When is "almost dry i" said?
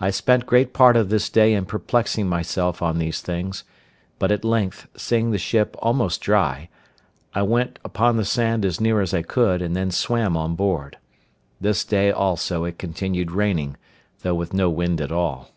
5.80-7.42